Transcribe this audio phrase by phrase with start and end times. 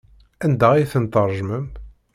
[0.45, 1.65] Anda ay tent-tṛejmem?